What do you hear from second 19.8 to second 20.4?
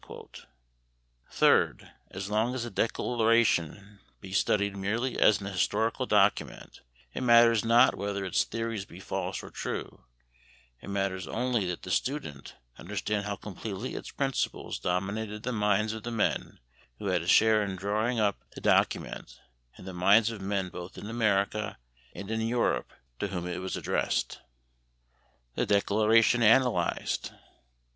the minds